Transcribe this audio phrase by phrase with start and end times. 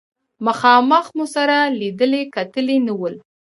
[0.45, 3.15] مخامخ مو سره لیدلي کتلي نه ول.